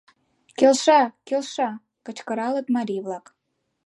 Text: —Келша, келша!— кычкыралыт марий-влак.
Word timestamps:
—Келша, 0.57 1.01
келша!— 1.27 1.69
кычкыралыт 2.05 2.67
марий-влак. 2.75 3.25